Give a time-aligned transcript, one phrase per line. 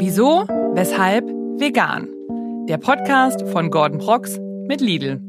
[0.00, 0.46] Wieso?
[0.72, 1.28] Weshalb?
[1.58, 2.08] Vegan.
[2.70, 5.20] Der Podcast von Gordon Prox mit Lidl.